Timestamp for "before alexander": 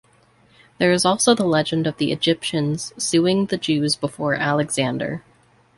3.95-5.21